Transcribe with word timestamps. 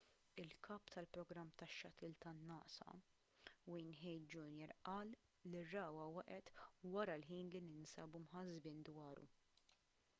il-kap 0.43 0.85
tal-programm 0.93 1.49
tax-shuttle 1.61 2.15
tan-nasa 2.23 2.87
n 2.93 2.99
wayne 3.73 3.93
hale 4.01 4.25
jr 4.31 4.71
qal 4.89 5.09
li 5.51 5.61
r-ragħwa 5.65 6.07
waqgħet 6.15 6.51
wara 6.95 7.19
l-ħin 7.19 7.51
li 7.55 7.61
ninsabu 7.67 8.23
mħassbin 8.25 8.81
dwaru 8.89 9.29